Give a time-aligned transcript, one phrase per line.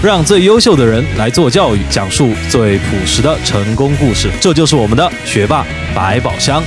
[0.00, 4.30] 让最优秀的人来做教育，讲述最朴实的成功故事。
[4.40, 6.62] 这就是我们的学霸百宝箱。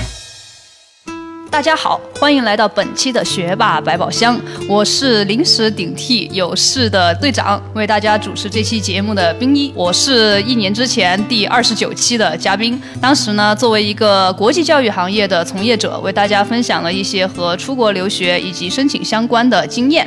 [1.50, 9.72] 大家好，欢迎来到本期的学霸百宝箱，我是临时顶替有事的队长，为大家主持这期节目的冰一。
[9.74, 20.06] 我是一年之前第二十九期的嘉宾，当时呢，作为一个国际教育行业的从业者，为大家分享了一些和出国留学以及申请相关的经验。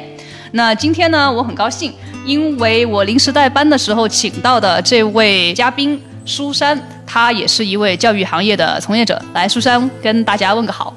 [0.56, 1.92] 那今天呢，我很高兴，
[2.24, 9.20] 因为我临时代班的时候请到的这位嘉宾苏珊，她也是一位教育行业的从业者。
[9.34, 10.94] 来，苏珊跟大家问个好。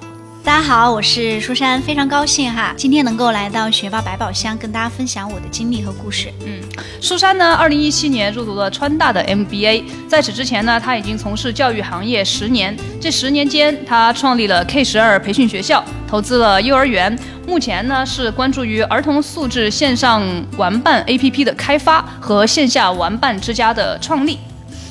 [0.48, 6.32] 大家好，我是舒珊，非常高兴哈，今天能够来到学霸百宝箱，跟大家分享我的经历和故事。
[6.46, 6.62] 嗯，
[7.02, 12.74] 舒珊呢，二零一七年入读了川大的 MBA，在此之前呢，他已经从事教育行业十年。
[13.02, 17.14] 这十年间，他创立了 K 十二培训学校，投资了幼儿园，
[17.46, 20.24] 目前呢是关注于儿童素质线上
[20.56, 24.40] 玩伴 APP 的开发和线下玩伴之家的创立。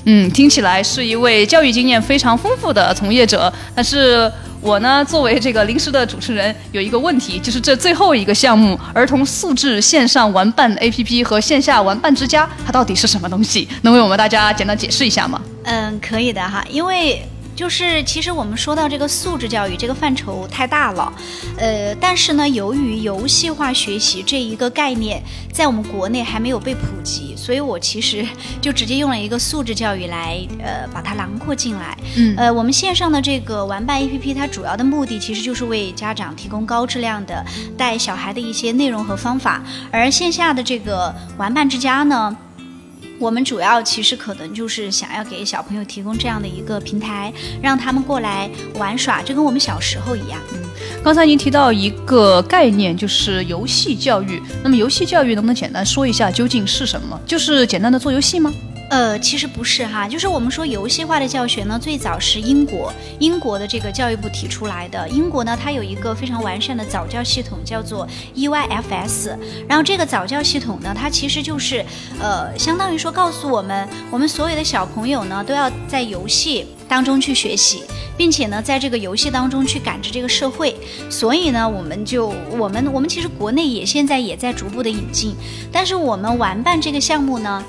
[0.06, 4.32] 嗯，听起来是一位教育经验非常丰富的从业者，但是。
[4.62, 13.68] 我呢，作为这个临时的主持人，有一个问题，就是这最后一个项目——儿童素质线上玩伴 APP 和线下玩伴之家，它到底是什么东西？
[13.82, 15.40] 能为我们大家简单解释一下吗？
[15.64, 17.24] 嗯，可以的哈，因为。
[17.56, 21.10] 就是，其实我们说到这个素质教育这个范畴太大了，
[21.56, 28.24] 呃，但是呢，由于游戏化学习这一个概念在我们国内还没有被普及，所以我其实
[28.60, 31.96] 就直接用了一个素质教育来，呃，把它囊括进来。
[32.16, 37.42] 嗯，呃，我们线上的这个玩伴 APP，它主要的目的其实就是为家长提供高质量的
[37.76, 42.36] 带小孩的一些内容和方法，而线下的这个玩伴之家呢。
[43.18, 50.38] 我们主要其实可能就是想要给小朋友提供这样的一个平台，让他们过来玩耍，就跟我们小时候一样。
[50.52, 50.60] 嗯，
[51.02, 54.42] 刚才您提到一个概念，就是游戏教育。
[54.62, 57.18] 那么游戏教育能不能简单说一下究竟是什么？
[57.26, 58.52] 就是简单的做游戏吗？
[58.88, 65.08] 呃，其实不是哈，就是我们说游戏化的教学呢，最早是英国英国的这个教育部提出来的。
[65.08, 69.36] 英国呢，它有一个非常完善的早教系统，叫做 EYFS。
[69.68, 71.84] 然后这个早教系统呢，它其实就是
[72.20, 77.82] 呃，相当于说告诉我们，我们所有的小朋友呢，都要在游戏当中去学习，
[78.16, 80.76] 并且呢，在这个游戏当中去感知这个社会。
[81.10, 85.34] 所以呢，我们就我们我们其实国内也现在也在逐步的引进，
[85.72, 87.64] 但是我们玩伴这个项目呢。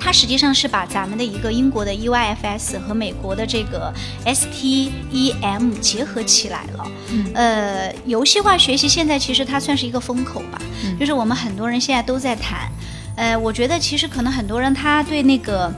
[0.00, 3.92] 它实际上是把咱们的一个英国的 EYFS 和美国的这个
[4.24, 6.90] STEM 结合起来了。
[7.34, 10.60] 呃，游戏化学习现在其实它算是一个风口吧，
[10.98, 12.68] 就是我们很多人现在都在谈。
[13.16, 15.70] 呃，我觉得其实可能很多人他对那个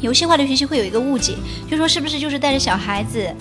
[0.00, 1.34] 游戏化的学习会有一个误解，
[1.70, 3.32] 就说是不是就是带着小孩子。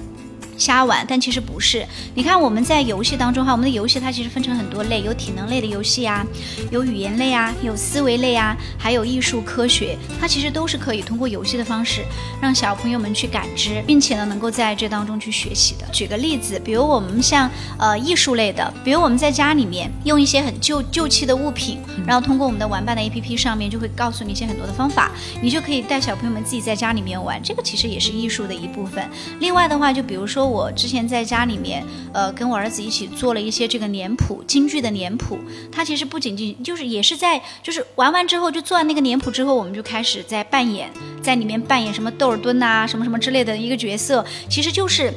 [0.61, 1.83] 瞎玩，但其实不是。
[2.13, 6.23] 你看我们在游戏当中哈，我们的游戏它其实分成很多类，有体能类的游戏啊，
[6.69, 12.05] 有语言类啊，有思维类啊，还有艺术科学，它其实都是可以通过游戏的方式
[12.39, 15.87] 让小朋友们去感知，并且呢能够在这当中去学习的。
[15.91, 25.11] 举个例子，比如我们像呃艺术类的，比如我们在家里面用一些很旧旧气的物品，然后通过我们的玩伴的 APP 上面就会告诉你一些很多的方法，
[25.41, 29.03] 你就可以带小朋友们自己在家里面玩，这个其实也是艺术的一部分。
[29.39, 30.50] 另外的话，就比如说。
[30.51, 35.39] 我之前在家里面，呃，跟我儿子一起做了一些这个脸谱，京剧的脸谱。
[35.71, 40.91] 他其实不仅仅就是也是在，就是玩完之后就做完那个脸谱之后，我们就开始在扮演，
[41.21, 44.25] 在里面扮演什么窦尔敦呐，什么什么之类的一个角色。
[44.49, 45.13] 其实就是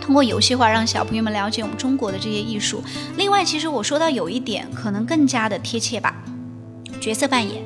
[0.00, 2.82] 通过游戏化让小朋友们了解我们中国的这些艺术。
[3.16, 6.24] 另外，其实我说到有一点可能更加的贴切吧，
[7.00, 7.62] 角色扮演。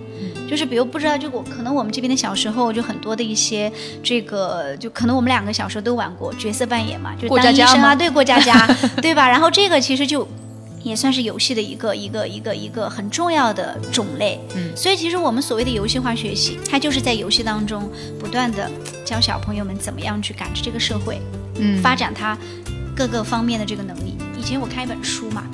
[0.53, 8.67] 就是比如不知道，就我可能我们这边的小时候就很多的一些这个，就可能我们两个小时候都玩过角色扮演嘛，就当医生啊，对过家家，
[9.01, 9.27] 对吧？
[9.27, 10.29] 然后这个其实就
[10.83, 14.39] 也算是游戏的一个一个一个一个很重要的种类。
[14.55, 18.71] 嗯，所以其实我们所谓的游戏化学习，它就是在游戏当中不断的
[19.07, 21.19] 教小朋友们怎么样去感知这个社会，
[21.57, 22.37] 嗯，发展他
[22.95, 24.12] 各个方面的这个能力。
[24.43, 25.45] 以前我看一本书嘛。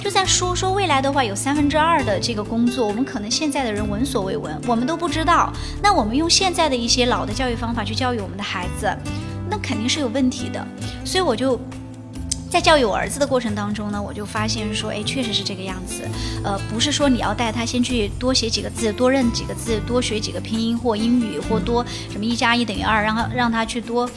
[0.00, 5.52] 就在说说未来的话，有三分之二的这个工作，我们可能现在的人闻所未闻，我们都不知道。
[5.82, 8.90] 那我们用现在的一些老的教育方法去教育我们的孩子，
[9.50, 10.66] 那肯定是有问题的。
[11.04, 11.60] 所以我就
[12.48, 16.08] 在教育我儿子的过程当中呢，我就发现说，哎，确实是这个样子。
[16.42, 24.08] 呃，不是说你要带他先去多写几个字，多认几个字，多学几个拼音或英语或多什么一加一等于二，让他让他去多。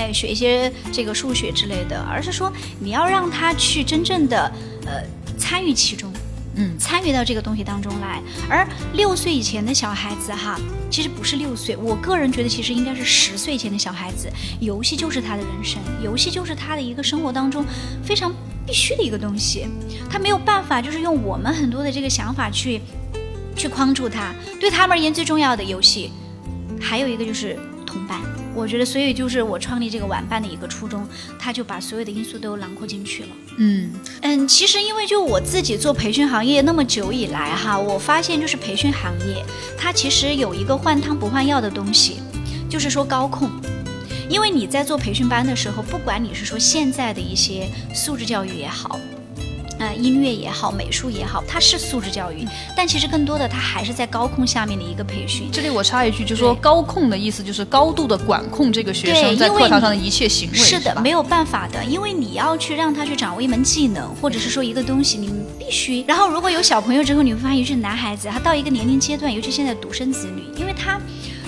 [0.00, 4.50] 哎，学一些这个数学之类的，而是说你要让他去真正的
[4.86, 5.02] 呃
[5.36, 6.10] 参与其中，
[6.54, 8.22] 嗯，参与到这个东西当中来。
[8.48, 10.58] 而六岁以前的小孩子哈，
[10.90, 17.62] 其实不是六岁，我个人觉得其实应该是十岁前的小孩子，游戏就是他的人生，游戏就是他的一个生活当中
[18.02, 18.32] 非常
[18.66, 19.66] 必须的一个东西，
[20.08, 22.80] 他没有办法就是用我们很多的这个想法去。
[23.56, 24.32] 去框住他。
[24.58, 26.10] 对他们而言，最重要的游戏
[26.80, 28.18] 还有一个就是同伴。
[28.54, 31.06] 我觉得，所以就是我创立这个玩伴的一个初衷，
[31.38, 33.28] 他就把所有的因素都囊括进去了。
[33.58, 33.90] 嗯
[34.22, 39.44] 嗯，其实因为就我自己做培训行业那么久以来哈，我发现就是培训行业，
[39.78, 42.20] 它其实有一个换汤不换药的东西，
[42.68, 43.50] 就是说高控。
[44.28, 48.98] 因为你在做培训班的时候，不管你是说现在的一些素质教育也好。
[49.80, 52.46] 呃，音乐也好，美术也好，它是素质教育，
[52.76, 55.48] 但其实更多的它还是在高控下面的一个培训。
[55.50, 60.58] 这里我插一句，就说高控的意思就是高度的管控这个学生在课堂上的一切行为。
[60.58, 66.04] 是的，吧没有办法的，因为你要去让他去掌握一门技能，或者是说一个东西，你必须。
[66.06, 71.00] 然后如果有小朋友之后，你会发现，尤其是男孩子，他到一个年龄阶段，尤其现在独生子女，因为他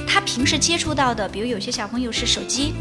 [0.08, 2.73] 他平时接触到的，比如有些小朋友是手机、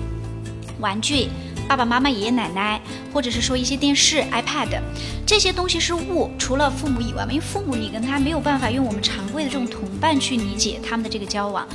[0.79, 1.27] 玩具。
[1.71, 2.81] 爸爸妈妈、爷爷奶奶，
[3.13, 4.77] 或者是说一些电视、iPad，
[5.25, 11.65] 这些东西是物，除了父母以外嘛，因为父母你跟他没有办法用我们常规的这种同伴去理解他们的这个交往，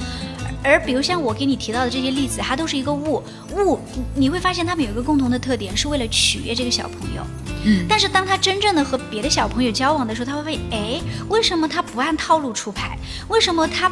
[0.63, 3.23] 而比如像我给你提到的这些例子，它都是一个物
[3.55, 3.81] 物，
[4.15, 7.23] 你会发现他们有一个共同的特点，是为了取悦这个小朋友。
[7.65, 11.01] 嗯，但是当他真正的和别的小朋友交往的时候，他会发现，哎，
[11.31, 12.99] 为什么他不按套路出牌？
[13.29, 13.91] 为什么他？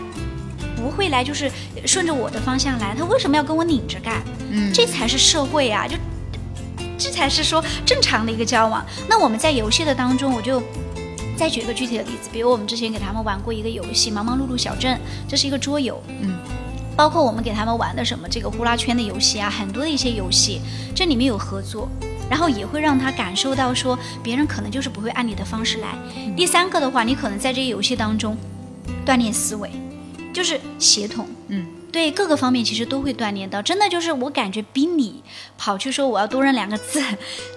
[0.85, 1.51] 不会来，就是
[1.87, 2.95] 顺着我的方向来。
[2.95, 4.23] 他为什么要跟我拧着干？
[4.51, 5.97] 嗯，这才是社会啊，就
[6.99, 8.85] 这才是说正常的一个交往。
[9.09, 10.63] 那我们在游戏的当中，我就
[11.39, 14.95] 再举一个具体的例子，比如我们之前给他们玩过一个游戏《忙忙碌碌小镇》，
[15.27, 15.99] 这是一个桌游。
[16.21, 16.35] 嗯，
[16.95, 20.61] 包括我们给他们玩的什么这个呼啦圈的游戏啊，很多的一些游戏，
[20.95, 21.89] 这里面有合作，
[22.29, 25.97] 然后也会让他感受到说别人可能就是不会按你的方式来。
[26.37, 28.37] 第三个的话，你可能在这些游戏当中
[29.07, 29.71] 锻炼思维。
[30.35, 35.23] 就是协同，嗯，对各个方面其实都会锻炼到，真的就是我感觉比你
[35.57, 37.01] 跑去说我要多认两个字，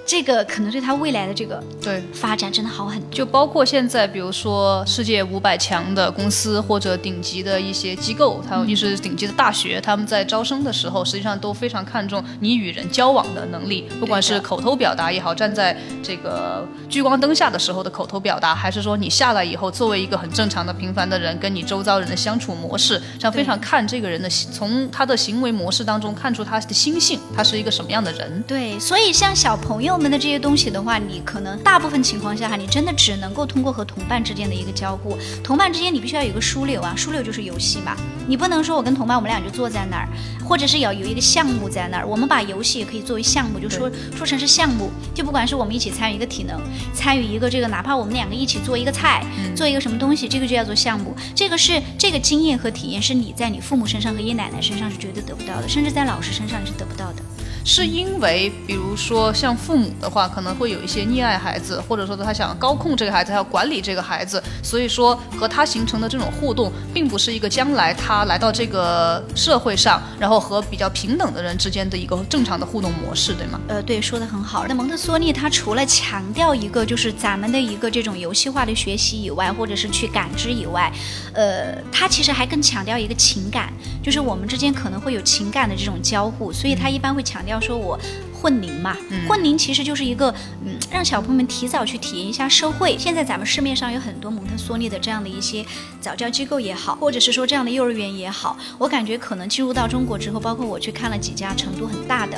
[0.07, 3.09] 这个可能对他未来的这个对发展真的好很多。
[3.11, 22.77] 就包括现在，比如说世界五百强的公司或者顶级的一些机构，还有就是顶级的大学，他们在招生的时候，实际上都非常看重你与人交往的能力，不管是口头表达也好，站在这个聚光灯下的时候的口头表达，还是说你下来以后作为一个很正常的平凡的人，跟你周遭人的相处模。
[22.77, 28.43] 式，像非常看这个人的，从他的行为模式当中看出他的心性，他是一个什么样的人。
[28.47, 37.95] 对，所以像小朋友们的这些东西的话，你可能大部分情况下哈，你真的只能够通过和同伴之间的一个交互，同伴之间你必须要有一个枢纽啊，枢纽就是游戏嘛，
[38.27, 40.09] 你不能说我跟同伴我们俩就坐在那儿，
[40.43, 46.59] 或者是要有一个项目在那儿，我们把游戏也可以作为项目，就说说成是项目，就不管是我们一起参与一个体能，
[46.93, 49.23] 参与一个这个，哪怕我们两个一起做一个菜，
[49.55, 52.57] 做一个什么东西，这个就叫做项目，这个是这个经验。
[52.57, 57.21] 和体验是你在你父母身上和爷爷奶奶身上是绝对得不到的，甚至在老师身上是得不到的。
[57.69, 73.59] 是因为，比如说像父母的话，可能会有一些溺爱孩子，或者说他想高控这个孩子，他要管理这个孩子，所以说和他形成的这种互动，并不是一个将来他来到这个社会上，然后和比较平等的人之间的一个正常的互动模式，对吗？
[73.67, 74.65] 呃，对，说的很好。
[74.65, 80.89] 那蒙特梭利他除了强调一个就是咱们的一个这种游戏化的学习以外，或者是去感知以外，
[81.33, 87.56] 呃，他其实还更强调一个情感，就是我们之间可能会有情感的这种交互，所以他一般会强调。
[87.59, 87.99] 说我
[88.33, 88.95] 混龄嘛，
[89.27, 90.33] 混龄其实就是一个，
[90.63, 92.95] 嗯，让小朋友们提早去体验一下社会。
[92.97, 95.65] 现在咱们市面上有很多蒙特梭利的这样的一些
[95.99, 102.37] 早教机构也好，或者是说这样的幼儿园也好，我感觉可能进入到中国之后，包括我去看了几家程度很大的，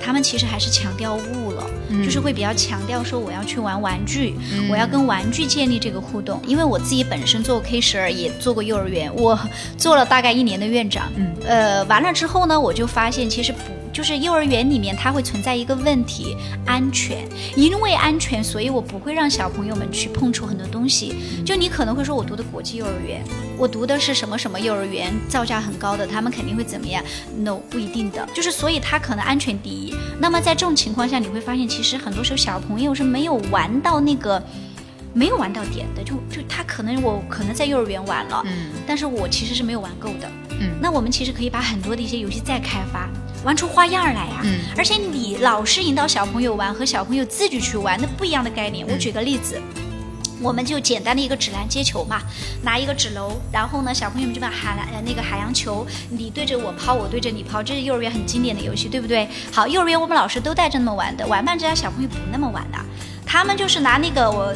[0.00, 1.64] 他们其实还是强调物了，
[2.04, 4.34] 就是会比较强调说我要去玩玩具，
[4.68, 6.40] 我要跟玩具建立这个互动。
[6.44, 9.38] 因为我自己本身做过 K 十二，也做过幼儿园，我
[9.78, 13.75] 做了大概一年的院长，嗯，呃，完了之后呢，我就发现其实不。
[13.96, 16.36] 就是幼儿园里面，它会存在一个问题，
[16.66, 17.26] 安全。
[17.56, 21.14] 因为安全，所以我不会让小朋友们去碰触很多东西。
[21.46, 23.24] 就你可能会说，我读的国际幼儿园，
[23.56, 27.02] 我读的是什么什么幼儿园，造价很高的，他们肯定会怎么样
[27.38, 28.28] ？No，不一定的。
[28.34, 29.94] 就是所以它可能安全第一。
[30.20, 34.42] 那么在这种情况下，你会发现，其实很多时候小朋友是没有玩到那个，
[35.14, 36.04] 没有玩到点的。
[36.04, 40.30] 就就他可能我可能在幼儿园玩了，嗯，但是我其实是没有玩够的。
[40.60, 43.08] 嗯，那我们其实可以把很多的一些游戏再开发。
[43.46, 44.40] 玩出花样来呀！
[44.42, 48.84] 嗯，而且你老是引导小朋友玩和小朋友自己去玩，那不一样的概念。
[48.84, 49.62] 我举个例子，
[50.42, 52.20] 我们就简单的一个指篮接球嘛，
[52.64, 59.28] 拿一个纸篓，然后呢，小朋友们就把海蓝呃那个海洋球，你对着我抛，我对着你抛，这是幼儿园很经典的游戏，对不对？
[59.52, 62.78] 好，幼儿园我们老师都带着那么玩的，玩伴之家小朋友不那么玩的，
[63.24, 64.52] 他们就是拿那个我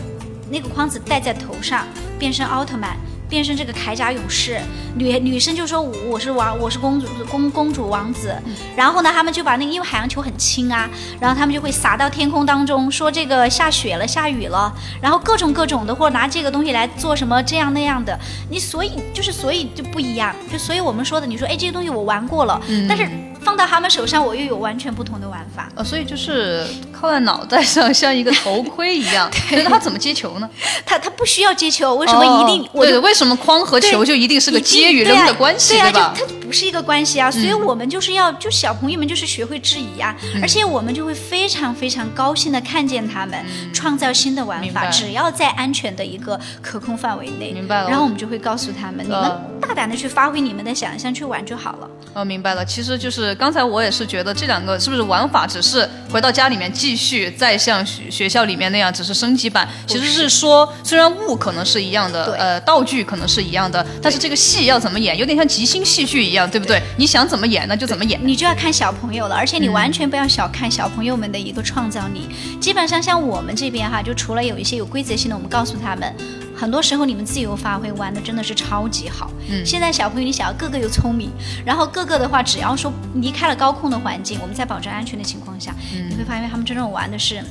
[0.50, 1.87] 那个筐子戴在头上，
[2.18, 2.97] 变身奥特曼。
[3.30, 4.60] 变身这个铠甲勇士，
[4.96, 8.34] 女女生就说我是王，我是公主公公主王子，
[8.76, 18.18] 然后呢，他们就把那个因为海洋球很轻啊，然后他们就会撒到天空当中，说这个下雪了，下雨了，然后各种各种的，或者拿这个东西来做什么这样那样的，
[18.50, 23.08] 你所以就是所以就不一样，就所以我们说的，你说哎这些东西我玩过了，但是。
[23.42, 25.68] 放到他们手上，我又有完全不同的玩法。
[25.75, 29.30] 呃，所以就是靠在脑袋上，像一个头盔一样。
[29.50, 30.49] 对，他怎么接球呢？
[30.85, 32.68] 他他不需要接球，为什么一定？
[32.75, 35.78] 对，为什么框和球就一定是个接与扔的关系？
[35.78, 36.14] 对吧？
[36.16, 37.30] 它不是一个关系啊。
[37.30, 47.52] 所以我们就是要，就小朋友们就是学会质疑啊，而且我们就会非常非常高兴的看见他们创造新的玩法，只要在安全的一个可控范围内。
[47.52, 47.88] 明白了。
[47.88, 51.90] 然后我们就会告诉他们，你们大胆的去发挥你们的想象去玩就好了。
[52.14, 52.64] 哦，明白了。
[52.64, 53.35] 其实就是。
[53.37, 59.67] 刚才我也是觉得这两个是不是玩法只是回到家里面继续再像学学校里面那样只是升级版？
[59.87, 66.83] 其实是说虽然物可能是一样的，呃，道具可能是一样的，但是这个戏要怎么演，有点像即兴戏剧一样，对不对？
[66.99, 72.29] 你想怎么演那就怎么演，你就要看小朋友了，而且你完全不要小看小朋友们的一个创造力。
[72.61, 76.14] 基本上像我们这边哈，就除了有一些有规则性的，我们告诉他们。
[76.61, 79.31] 很多时候你们自由发挥，玩的真的是超级好。
[79.49, 81.31] 嗯，现在小朋友你想要个个又聪明，
[81.64, 85.75] 然后个个的话，只要说离开了高空的环境，我们在保证安全的情况下，
[86.11, 87.43] 你会发现他们真正玩的是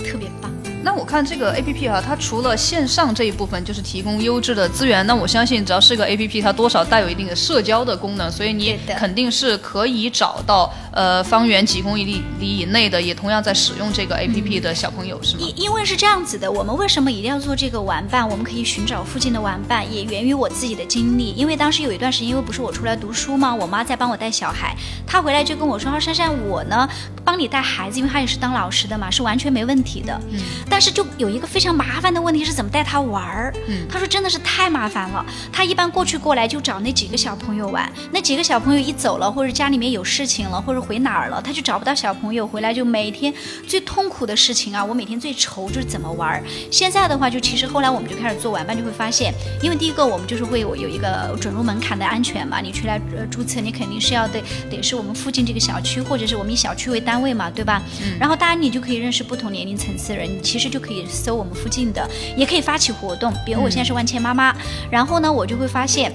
[0.00, 0.50] 特别棒。
[0.82, 5.06] 那我看这个 A P P 哈，它除了线上这一部分，就是提供优质的资源。
[5.06, 15.42] 那我相信，只要是个 A P P，它多少带有一定的社交的功能，所以你肯定是可以找到呃方圆几公里里以内的，也同样在使用这个 A P P 的小朋友，是吗？
[15.46, 18.26] 因因为是这样子的，我们为什么一定要做这个玩伴？
[18.26, 21.32] 我们可以寻找附近的玩伴，也源于我自己的经历。
[21.36, 23.54] 因为当时有一段时间，因为不是我出来读书吗？
[23.54, 24.74] 我妈在帮我带小孩，
[25.06, 26.88] 她回来就跟我说：“珊珊，我呢
[27.22, 30.40] 帮你带孩子，因为她也是当老师的嘛，是完全没问题的。”嗯。
[30.70, 31.50] 但是就有一个。
[31.50, 33.52] 非常麻烦的问题是怎么带他玩儿？
[33.66, 35.26] 嗯，他说真的是太麻烦了。
[35.52, 43.34] 他一般过去过来就找那几个小朋友玩，那几个小朋友一走了，或者家里面有事情了，或者回哪儿了，他就找不到小朋友，回来就每天
[43.66, 44.84] 最痛苦的事情啊！
[44.84, 46.44] 我每天最愁就是怎么玩儿。
[46.70, 57.82] 现在的话，就其实后来我们就开始做玩伴，就会发现，因为第一个我们就是会有有一个准入门槛的安全嘛，你出来呃注册，你肯定是要得得是我们附近这个小区，或者是我们以小区为单位嘛，对吧？
[58.00, 58.16] 嗯。
[58.20, 61.34] 然后当然你就可以认识不同年龄层次的人，你其实就可以搜。
[61.34, 64.54] 我们附近的也可以发起活动，比如我现在是万千妈妈，
[64.90, 66.12] 然后呢，我就会发现。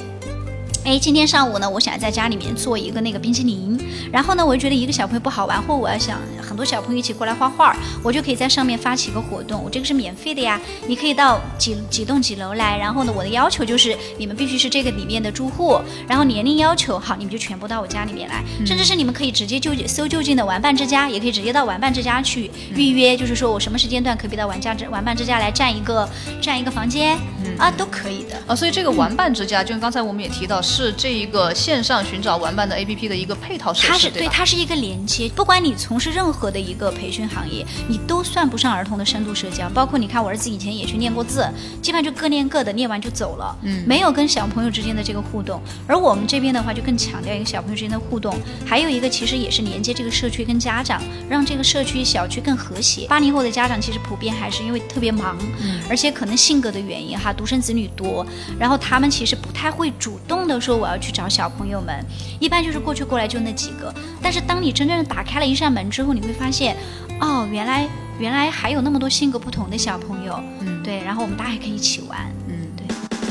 [0.85, 3.75] 哎，今天上午呢，我想在家里面做一个那个冰淇淋，
[4.11, 26.07] 然后呢，我就觉得一个小朋友不好玩，或我要想很多小朋友一起过来画画，我就可以在上面发起一个活动，我这个是免费的呀，你可以到几几栋几楼来，然后呢，我的要求就是你们必须是这个里面的住户，然后年龄要求好，你们就全部到我家里面来，甚至是你们可以直接就搜就近的玩伴之家，也可以直接到玩伴之家去预约，就是说我什么时间段可以到玩家之玩伴之家来占一个
[26.39, 27.17] 占一个房间
[27.57, 30.61] 啊，都可以的啊，所以这个玩伴之家，就刚才我们也提到。
[30.74, 35.29] 是这一个线上寻找玩伴的 APP 的一个配套设施，它是对，它是一个连接。
[35.29, 39.69] 不管你从事任何的一个培训行业，你都算不上儿童的深度社交。
[39.69, 41.47] 包括你看，我儿子以前也去念过字，
[41.81, 45.61] 基本上就各念各的，念完就走了，嗯，没有跟小朋友之间的这个互动。
[45.87, 53.07] 而我们这边的话，就更强调一个小朋友之间的互动，还有一个其实也是连接这个社区跟家长，让这个社区小区更和谐。
[53.07, 58.25] 八零后的家长其实普遍还是因为特别忙，嗯，而且可能性格的原因哈，独生子女多，
[58.59, 60.55] 然后他们其实不太会主动的。
[60.65, 62.03] 说我要去找小朋友们，
[62.39, 63.93] 一般就是过去过来就那几个。
[64.19, 66.75] 但是当你真正的打开了一扇门之后，你会发现，
[67.21, 71.03] 哦，原来原来还有那么多性格不同的小朋友，嗯，对。
[71.03, 72.17] 然后我们大家还可以一起玩。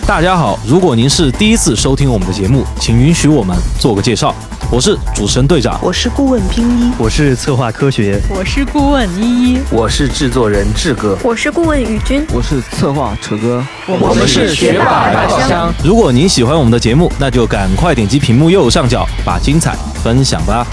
[0.06, 4.34] 大家好，如果您是第一次收听我们的节目，请允许我们做个介绍。
[4.70, 15.73] 我是主持人队长，我是顾问冰一，我是策划科学，我是顾问依依，我是制作人志哥，我是顾问宇军，我是策划扯哥，我们是学霸百宝箱。
[15.82, 20.66] 如果您喜欢我们的节目，那就赶快点击屏幕右上角，把精彩分享吧。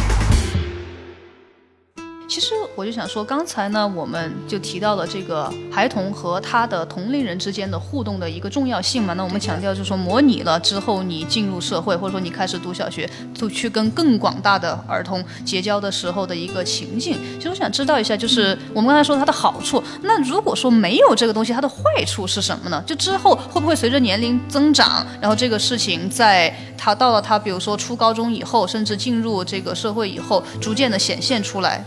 [2.75, 9.13] 我就想说，刚才呢，我们就提到了这个孩童和他的同龄人之间的互动的一个重要性嘛。
[9.13, 17.18] 那我们强调就是说，模拟了之后你进入社会，或者说你开始读小学，就去跟更广大的儿童结交的时候的一个情境。
[17.38, 22.82] 其实我想知道一下，就是我们刚才说它的好处，那如果说没有这个东西，它的坏处是什么呢？
[22.88, 31.84] 就之后会不会随着年龄增长，然后这个事情在他到了他比如说初高中以后，甚至进入这个社会以后，逐渐的显现出来？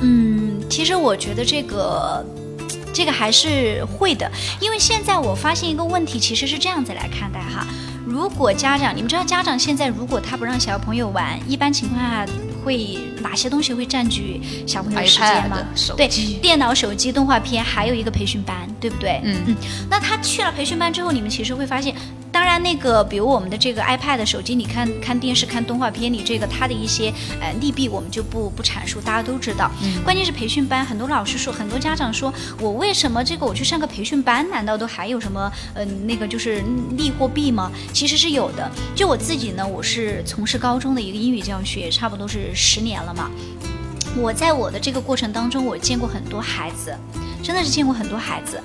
[0.00, 2.24] 嗯，其实我觉得这个，
[2.92, 7.66] 这个还是会的，因为现在我发现一个问题，其实是这样子来看待哈。
[8.06, 12.26] 如果家长，你们知道家长现在如果他不让小朋友玩，一般情况下
[12.64, 12.98] 会。
[13.22, 15.58] 哪些东西会占据小朋友时间吗？
[15.96, 16.06] 对，
[16.40, 19.20] 电脑、手机、动画片，还有一个培训班，对不对？
[19.24, 19.56] 嗯嗯。
[19.90, 21.92] 那他去了培训班之后，你们其实会发现，
[22.36, 29.70] 当然那个，比如我们的这个 iPad 手机，你看看电视、看动画片，你这个它的一些呃利弊，我们就不不阐述，大家都知道。
[29.82, 30.04] 嗯。
[30.04, 37.72] 关键是培训班，很多老师说，很多家长说，我为什么这个我去上个培训班，难道都还有什么呃那个就是利或弊吗？
[37.94, 38.70] 其实是有的。
[38.94, 43.30] 就我自己呢，我是从事高中的一个英语教学，差不多是十年了嘛。
[44.14, 46.94] 我在我的这个过程当中，我见过很多孩子，
[47.42, 48.62] 真的是见过很多孩子，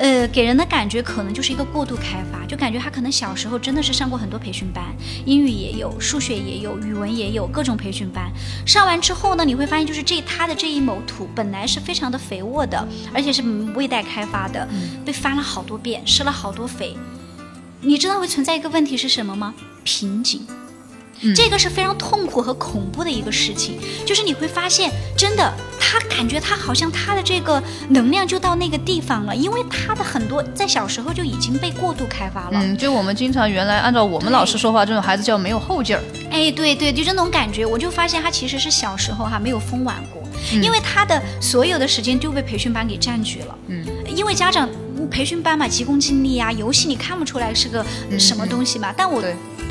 [0.00, 4.82] 呃，给人的感觉可能就是一个过度开发，就感觉他可能小时候真的是上过很多培训班，
[5.26, 8.32] 英语也有，数学也有，语文也有，各种培训班。
[8.64, 13.42] 上完之后呢，你会发现就是这他的这一亩土本来是非常的肥沃的，而且是
[13.74, 14.66] 未待开发的，
[15.04, 16.96] 被翻了好多遍，施了好多肥。
[17.82, 19.54] 你知道会存在一个问题是什么吗？
[19.84, 20.46] 瓶颈。
[21.34, 32.60] 这个是非常痛苦和恐怖的一个事情，就是你会发现，真的，他感觉他好像他的这个能量就到那个地方了，因为他的很多在小时候就已经被过度开发了。
[32.62, 36.02] 嗯，就我们经常原来按照我们老师说话，这种孩子叫没有后劲儿。
[36.30, 40.22] 哎，对对，就这种感觉，我就发现他其实是小时候哈没有丰完过，
[40.62, 43.58] 因为他的所有的时间就被培训班给占据了。
[43.66, 43.84] 嗯，
[44.16, 44.68] 因为家长
[45.10, 47.84] 培训班嘛，急功近利呀，游戏你看不出来是个
[48.18, 49.22] 什么东西嘛，但我。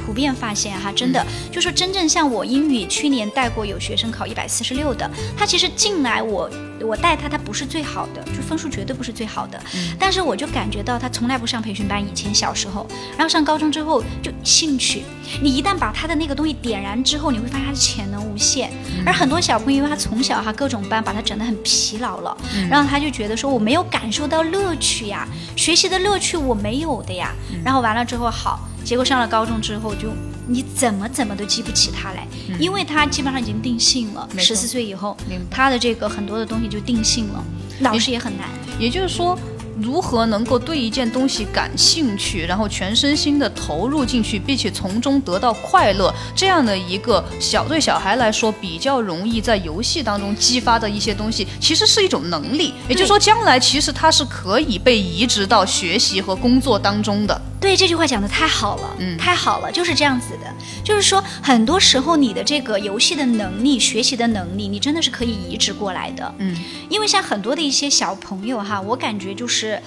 [0.10, 6.50] 普遍发现哈，真的就说真正像我英语去年带过有学生考一百四十六的，他其实进来我
[6.82, 9.62] 我带他，他不是最好的，就分数绝对不是最好的。
[10.00, 15.04] 但是我就感觉到他从来不上培训班，以前小时候，然后上高中之后就兴趣，
[15.44, 18.72] 你一旦把他的那个东西点燃之后，你会发现他的潜能无限。
[19.06, 22.36] 而很多小朋友，因为他从小哈各种班把他整得很疲劳了，
[22.68, 27.32] 然后他就觉得说我没有感受到乐趣呀，学习的乐趣我没有的呀。
[27.64, 28.68] 然后完了之后好。
[28.90, 30.12] 结果上了高中之后，就
[30.48, 32.28] 你怎么怎么都记不起他来，
[32.58, 34.28] 因为他基本上已经定性了。
[34.36, 35.16] 十四岁以后，
[35.48, 37.44] 他的这个很多的东西就定性了，
[37.82, 38.50] 老师也很难。
[38.80, 39.38] 也就是说。
[39.82, 52.74] 如何能够对一件东西感兴趣，然后全身心的投入进去，并且从中得到快乐，这样的一个小对小孩来说比较容易在游戏当中激发的一些东西，其实是一种能力。
[52.88, 57.42] 也就是说，将来其实它是可以被移植到学习和工作当中的。
[57.60, 60.54] 对这句话讲的太好了，嗯，太好了，就是这样子的。
[60.90, 66.34] 就是说，很多时候你的这个游戏的能力、学习的能力，你真的是可以移植过来的。
[66.40, 66.58] 嗯，
[66.90, 69.80] 因为像很多的一些小朋友哈，我感觉就是，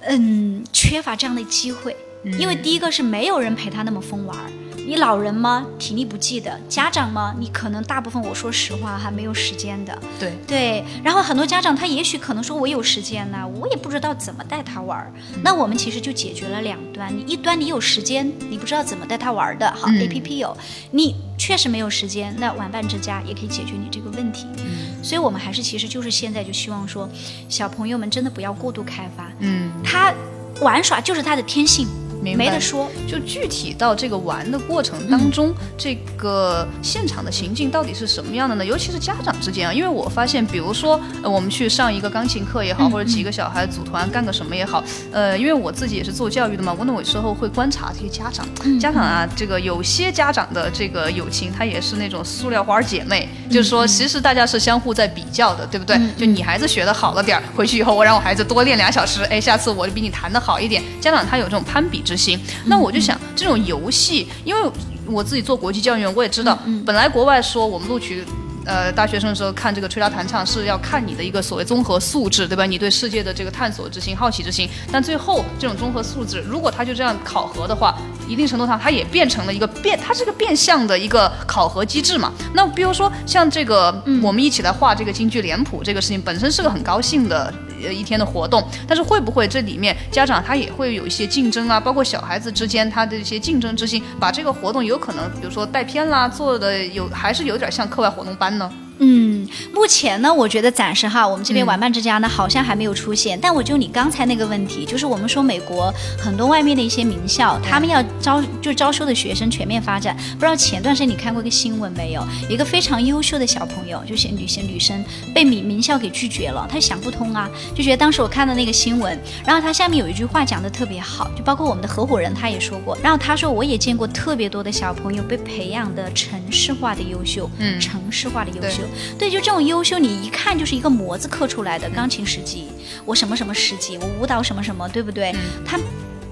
[0.00, 1.94] 嗯，缺乏这样的机会。
[2.38, 4.50] 因为第一个是没有人陪他那么疯玩儿。
[4.88, 5.66] 你老人吗？
[5.78, 7.34] 体力不济的家长吗？
[7.38, 9.96] 你可能大部分，我说实话还没有时间的。
[10.18, 15.12] 对对，然后很多家长他也许可能说，我有时间呢，我也不知道怎么带他玩儿。
[15.42, 20.56] 那我们其实就解决了两端，你一端你有时间，你不知道怎么带他玩的，好，A P P 有，
[20.92, 24.46] 你确实没有时间，那玩伴之家也可以解决你这个问题。
[24.56, 27.06] 嗯，所以我们还是其实就是现在就希望说，
[27.50, 29.30] 小朋友们真的不要过度开发。
[29.40, 30.14] 嗯，他
[30.62, 31.86] 玩耍就是他的天性。
[32.22, 38.64] 没得说，就具体到这个玩的过程当中，这个现场的情境到底是什么样的呢？
[38.64, 48.46] 尤其是家长之间啊，因为我发现，比如说我们去上一个钢琴课也好，或者几个小孩组团干个什么也好，呃，因为我自己也是做教育的嘛，我那有时候会观察这些家长，
[48.78, 55.98] 家长啊，这个有些家长的这个友情，他也是那种塑料花姐妹，就是说其实大家是相互在比较的，对不对？
[56.16, 60.82] 就你孩子学的好了点儿，回去以后我让我孩子多练两小时，哎，下次我就比你弹的好一点。
[61.00, 62.02] 家长他有这种攀比。
[62.08, 64.70] 执行，那我就想这种游戏，因为
[65.04, 68.24] 我自己做国际教育员，我也知道，本来国外说我们录取。
[68.68, 72.66] 呃，大学生的时候看这个吹拉弹唱是要看你的一个所谓综合素质，对吧？
[72.66, 74.68] 你对世界的这个探索之心、好奇之心。
[74.92, 77.96] 但最后这种综合素质，如果他就这样考核的话，
[78.28, 82.30] 一定程度上它也变成了一个变，它是个变相的一个考核机制嘛。
[82.52, 83.90] 那比如说像这个，
[84.22, 87.50] 我们一起来画这个京剧脸谱这个事情，本身是个很高兴的
[87.82, 88.62] 呃一天的活动。
[88.86, 91.80] 但是会不会这里面家长他也会有一些竞争啊？
[91.80, 98.57] 包括小孩子之间他的一些竞争之心，把这个活动有可能比如说带偏啦，做的有还是有点像课外活动班。
[98.60, 98.87] Анно.
[98.98, 103.38] 嗯，目前呢，我觉得暂时哈，我们这边玩伴之家呢，好像还没有出现。
[103.40, 110.16] 但我就你刚才那个问题，就是我们说美国很多外面的一些名校，他们要招就招收的学生全面发展。
[110.34, 112.26] 不知道前段时间你看过一个新闻没有？
[112.48, 128.82] 一个非常优秀的小朋友，就是女生女生被名名校给拒绝了，她想不通啊，就觉得当时我看的那个新闻，然后她下面有一句话讲的特别好，就包括我们的合伙人他也说过，然后他说我也见过特别多的小朋友被培养的城市化的优秀，嗯，城市化的优秀。
[129.18, 131.88] 对，就这种优秀，你一看就是一个模子刻出来的。
[131.90, 132.68] 钢琴十级，
[133.04, 135.34] 我什么什么十级，我舞蹈什么什么，对不对？
[135.64, 135.78] 它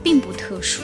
[0.03, 0.83] 并不特殊。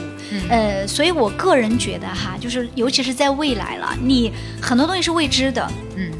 [0.49, 4.31] 呃，所以我个人觉得哈，就是尤其是在未来了，你
[4.61, 5.71] 很多东西是未知的。
[5.95, 6.11] 嗯。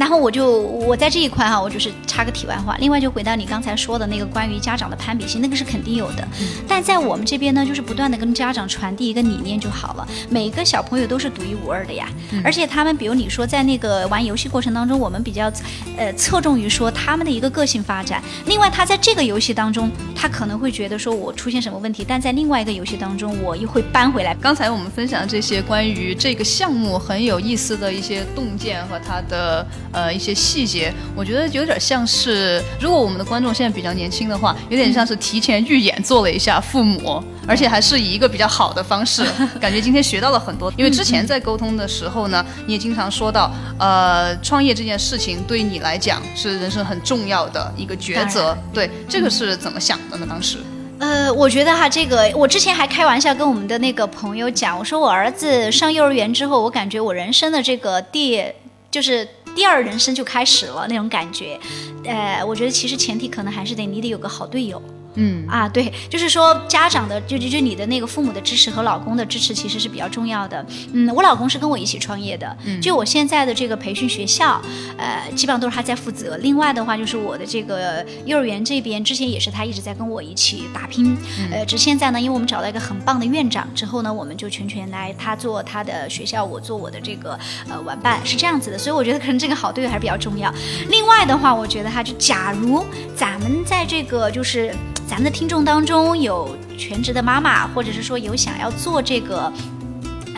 [0.00, 2.74] 然后我就我在这一块哈，我就是插个题外话。
[2.78, 6.26] 另外就回到你刚才说的那个关于家长的攀比心，那个是肯定有的。
[6.66, 10.08] 但在我们这边呢，就是不断的跟家长传递一个理念就好了。
[10.30, 12.08] 每个小朋友都是独一无二的呀，
[12.42, 15.52] 而且他们比如你说在那个玩游戏过程当中，我们比较
[15.98, 18.22] 呃侧重于说他们的一个个性发展。
[18.46, 24.34] 另外他在这个游戏当中，他可能会觉得说我出现什么问题，但在另外一个游戏当中，我又会扳回来。
[24.40, 39.24] 刚才我们分享的这些关于这个项目很有意思的一些洞见和它的呃一些细节，我觉得有点像是，如果我们的观众现在比较年轻的话，有点像是提前预演做了一下父母， 而且还是以一个比较好的方式，
[39.60, 40.72] 感觉今天学到了很多。
[40.76, 50.26] 因为之前在沟通的时候呢，你也经常说到，呃，创业这件事情对你来讲是人生很重要的一个抉择，对这个是怎么想的呢？
[50.28, 50.58] 当时？
[50.98, 58.42] 呃，我觉得哈，这个我之前还开玩笑跟我们的那个朋友讲，我说我儿子上幼儿园之后，我感觉我人生的这个第
[58.90, 59.26] 就是
[59.60, 61.60] 第二人生就开始了那种感觉。
[62.06, 64.82] 呃，我觉得其实前提可能还是得你得有个好队友。
[65.14, 70.64] 嗯啊，对，就是说家长的，就就就你的那个父母的支持和老公的支持，其实是比较重要的。
[70.92, 74.60] 嗯，我老公是跟我一起创业的，就我现在的这个培训学校，
[74.96, 76.36] 呃，基本上都是他在负责。
[76.36, 81.16] 另外的话，就是我的这个幼儿园这边，之前也是他一直在跟我一起打拼。
[81.50, 88.78] 呃，只现在呢，因为我们找到一个很棒的院长之后呢，我们就全权来他做他的学校，我做我的这个呃玩伴，是这样子的。
[88.78, 90.52] 所以我觉得可能这个好队友还是比较重要。
[90.88, 92.84] 另外的话，我觉得哈，就假如
[93.16, 94.72] 咱们在这个就是。
[95.10, 99.52] 咱们的听众当中有全职的妈妈，或者是说有想要做这个。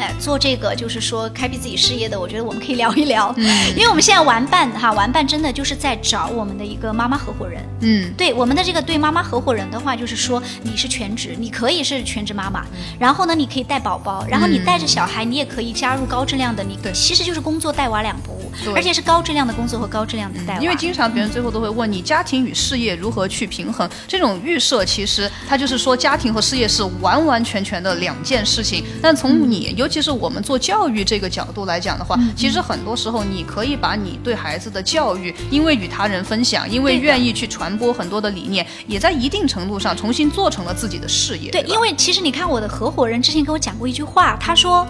[0.03, 12.65] 哎，做这个就是说开辟自己事业的，我觉得我们可以聊一聊，嗯， 因为我们现在玩伴哈，玩伴真的就是在找我们的一个妈妈合伙人，嗯，对，我们的这个对妈妈合伙人的话，就是说你是全职，你可以是全职妈妈，
[12.99, 20.61] 然后呢，你可以带宝宝，然后你带着小孩，你也可以加入高质量的，你对，其实就是工作带娃两不误，而且是高质量的工作和高质量的带娃。
[20.61, 30.59] 因为经常别人最后都会问你家庭与事业如何去平衡，这种预设其实它就是说家庭和事业是完完全全的两件事情，但从你，尤其是我们做。
[30.63, 41.51] 教育这个角度来讲的话，其实很多时候你可以把你对孩子的教育，因为与他人分享，因为愿意去传播很多的理念，也在一定程度上重新做成了自己的事业。
[41.51, 44.87] 对，因为其实你看，我的合伙人之前跟我讲过一句话，他说。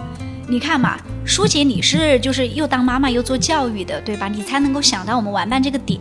[0.47, 4.27] 你看嘛，舒姐，你是就是又当妈妈又做教育的，对吧？
[4.27, 5.99] 你才能够想到我们玩伴这个点。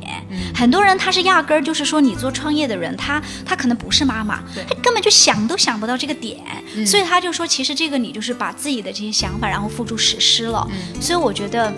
[0.55, 6.39] 很多人他是压根儿就是说，你做创业的人，他他可能不是妈妈，他根本就想都想不到这个点，
[6.85, 10.69] 所以他就说，其实这个你就是把自己的这些想法，然后付诸实施了。
[11.01, 11.73] 所以我觉得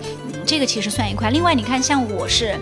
[0.45, 1.29] 这个其实算一块。
[1.29, 2.55] 另外，你看，像我是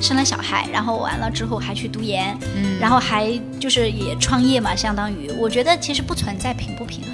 [0.00, 2.36] 生了小孩，然后完了之后还去读研，
[2.80, 7.12] 然后还就是也创业嘛，相当于我觉得其实不存在平不平衡。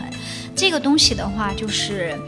[0.55, 2.19] 这个东西的话，就是，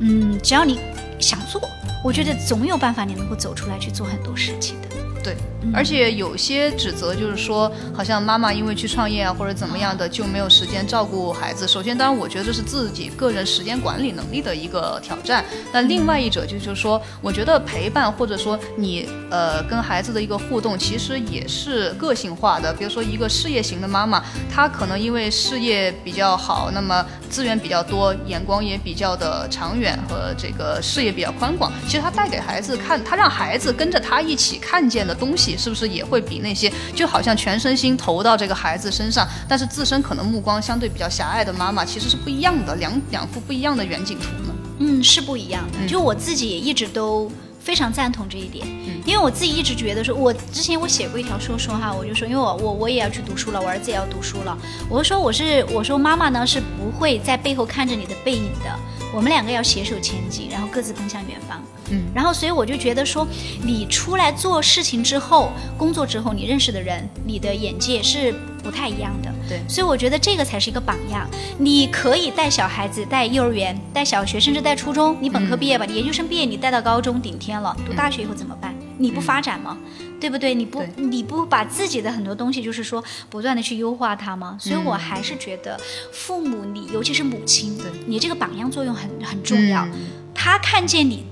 [0.00, 0.80] 嗯，只要你
[1.18, 1.60] 想做，
[2.02, 4.93] 我觉得总有办法，你能够走出来去做很多事情的。
[5.24, 5.34] 对，
[5.72, 11.66] 而且有些指责就是说，好像妈妈因为去创业啊或者怎么样的就没有时间照顾孩子。
[11.66, 15.42] 首先，当然我觉得这是自己个人时间管理能力的一个挑战。
[15.72, 22.70] 那另外一者就是说，我觉得陪伴或者说你呃跟孩子的一个互动，其实也是个性化的。
[22.74, 31.72] 比如说一个事业型的妈妈，她可能因为事业比较好，那么资源比较多，眼光也比较的长远和这个视野比较宽广。
[31.86, 35.13] 其实她带给孩子看，她让孩子跟着她一起看见的。
[35.14, 44.54] 东西是不是也会比那些就好像全身心投到这个孩子身上，但是自身可能目光相对比较狭隘的妈妈，其实是不一样的，两两幅不一样的远景图呢？
[44.80, 45.86] 嗯，是不一样的。
[45.86, 48.66] 就我自己也一直都非常赞同这一点，
[49.06, 54.58] 因为我自己一直觉得说，我之前我写过一条说说哈，我就说，因为我我我也要去读书了，我儿子也要读书了，
[54.90, 58.78] 我说我是我说妈妈呢是不会在背后看着你的背影的，
[59.14, 61.62] 我们两个要携手前进，然后各自奔向远方。
[61.90, 63.26] 嗯，然后所以我就觉得说，
[63.62, 69.30] 你出来做事情之后，工作之后，你认识的人，你的眼界是不太一样的。
[69.48, 71.28] 对，所以我觉得这个才是一个榜样。
[71.58, 75.16] 你可以带小孩子，带幼儿园，带小学，甚至带初中。
[75.20, 78.74] 你本科毕业吧，你研究生毕业，你带到高中顶天了，读大学以后怎么办？
[78.96, 79.76] 你不发展吗？
[80.20, 80.54] 对不对？
[80.54, 84.56] 你不你不把自己的很多东西，就是说不断的去优化它吗？
[84.60, 85.80] 所以我还是觉得
[86.12, 89.86] 父母，你尤其是母亲，你这个榜样作用很很重要。
[90.34, 91.26] 他看见你。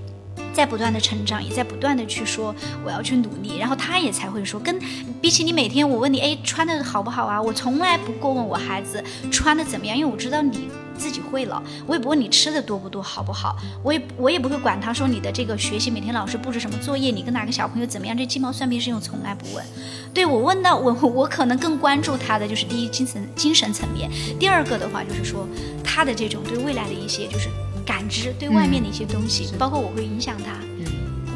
[0.55, 4.79] 在不断的成长，也在不断的去说我要去努力，然后他也才会说，跟
[5.19, 7.41] 比起你每天我问你，哎，穿的好不好啊？
[7.41, 10.69] 我从来不过问我孩子穿的怎么样，因为我知道你
[11.03, 13.57] 自己会了，我也不问你吃的多不多，好不好？
[13.83, 19.65] 我也我也不会管他说你的这个学习每天老师布置什么作业，你跟哪个小朋友怎么样，这鸡毛蒜皮事情我从来不问。
[20.15, 25.49] 对我问到我 我可能更关注他的就是第一精神精神层面，第二个的话就是说
[25.83, 27.49] 他的这种对未来的一些就是。
[27.85, 30.93] 感知对外面的一些东西，包括我会影响他，就是。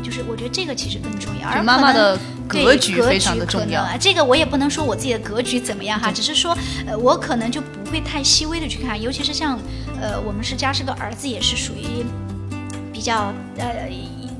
[0.07, 3.67] 就是我觉得这个其实更重要，而妈妈的格局非常格的重要。
[3.67, 9.59] 局可能啊，这个我也不能说我自己的格局怎么样哈，只是说，呃，我可能就不会太细微的去看，尤其是像，
[9.99, 12.05] 呃，我们是家是个儿子，也是属于
[12.93, 13.89] 比较呃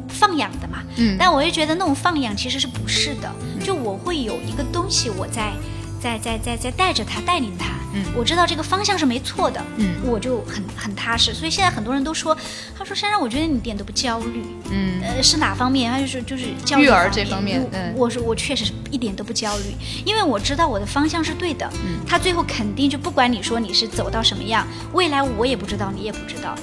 [0.09, 3.33] 放养的嘛，嗯但我又觉得那种放养其实是不是的，
[3.65, 5.53] 就我会有一个东西我在。
[6.07, 11.35] 在在在在带着他带领他，嗯我知道这个方向是没错的，嗯我就很很踏实。
[11.35, 12.37] 所以现在很多人都说，
[12.79, 15.91] 他说珊珊，我觉得你一点都不焦虑，嗯呃，是哪方面？
[15.91, 21.69] 他就说就是教育育儿这方面我嗯我说我确实一点都不焦虑，因为我知道我的方向是对的。
[21.85, 26.55] 嗯他最后肯定就不管你说你是走到什么样，未来我也不知道，你也不知道，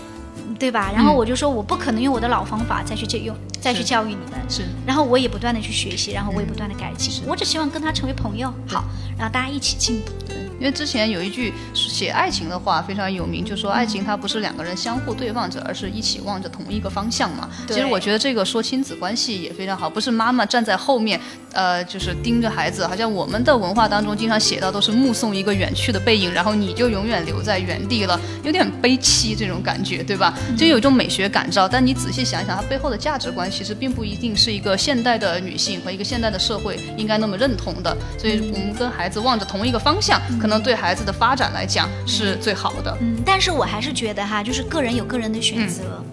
[0.59, 0.91] 对吧？
[0.93, 4.39] 然后嗯我就说我不可能用我的老方法再去教用再去教育你们。
[4.49, 8.83] 是然后我也不断的去学习，然后我也不断的改进，我只希望跟他成为朋友，好，
[9.17, 10.11] 然后大家一起进步。
[10.59, 17.49] 因为之前有一句写爱情的话非常有名，就说爱情它不是两个人相互对望着，而是一起望着同一个方向嘛。
[17.67, 21.19] 其实我觉得这个说亲子关系也非常好，不是妈妈站在后面，
[21.53, 30.33] 呃，就是盯着孩子，好像我们的文化当中经常写到都是目送一个远去的背影，然后你就永远留在原地了，有点悲戚这种感觉，对吧？
[30.57, 37.95] 就有一种美学感召，但你仔细想想，它背后的价值观其实并不一定是一个现代的女性和一个现代的社会应该那么认同的。
[38.17, 42.97] 所以我们跟孩子望着同一个方向，可能对孩子的发展来讲是最好的。
[43.01, 45.83] 嗯，但是我还是觉得哈，就是个人有个人的选择。
[45.99, 46.12] 嗯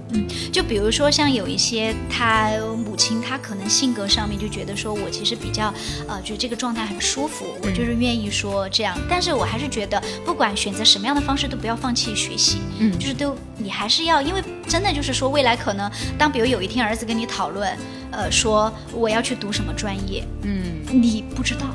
[0.52, 2.50] 就比如说像有一些他
[2.84, 5.72] 母亲，她可能性格上面就觉得说我其实比较
[6.08, 8.96] 呃，觉得这个状态很舒服，我就是愿意说这样。
[9.08, 12.58] 但是我还是觉得，不管选择什么样的方式，都不要放弃学习。
[12.78, 17.76] 嗯就是都你还是要，因为真的就是说，未来可能当比如有一天儿子跟你讨论，
[18.10, 21.66] 呃，说我要去读什么专业，嗯，你不知道。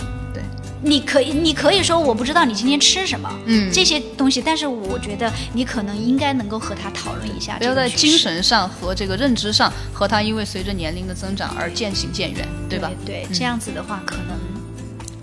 [0.86, 0.89] 对。
[0.89, 12.91] 你可以，你可以说我不知道你今天吃什么，嗯这些东西，但是我觉得你可能应该能够和他讨论一下不要在精神上和这个认知上和他因为随着年龄的增长而渐行渐远，对吧？
[13.06, 14.55] 对，这样子的话，可能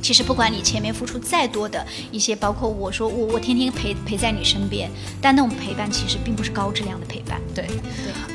[0.03, 7.41] 其实不管你前面付出再多的一些，包括我说我我天天陪陪在你身边，但那种陪伴其实并不是高质量的陪伴。
[7.55, 7.77] 对，对，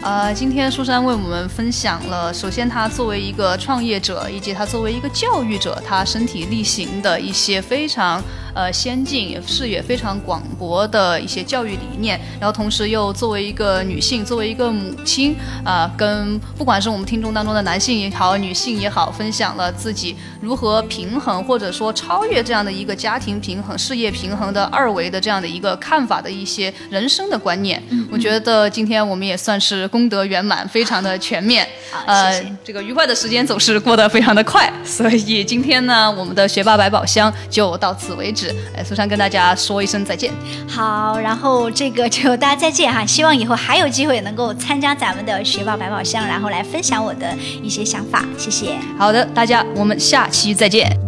[0.02, 8.24] 呃，今天苏珊为我们分享了，首先她作为一个创业者，以及她作为一个教育者，她身体力行的一些非常
[8.58, 27.82] 呃先进、视野非常广博的一些教育理念，然后同时又作为一个女性，作为一个母亲，啊、跟不管是我们听众当中的男性也好，女性也好，分享了自己如何平衡或者说超越这样的一个家庭平衡、事业平衡的二维的这样的一个看法的一些人生的观念。
[28.12, 31.67] 我觉得今天我们也算是功德圆满，非常的全面。
[31.91, 38.47] 好呃，谢谢这个愉快的时间总是过得非常的快，所以今天呢，我们的学霸百宝箱就到此为止。
[38.76, 40.32] 哎，苏珊跟大家说一声再见。
[40.68, 48.78] 好，然后这个就大家再见哈，希望以后还有机会能够参加咱们的学霸百宝箱，然后来分享我的一些想法，谢谢。
[48.98, 51.07] 好的，大家我们下期再见。